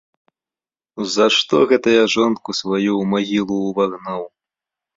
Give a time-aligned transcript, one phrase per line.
[1.15, 4.21] За што гэта я жонку сваю ў магілу ўвагнаў?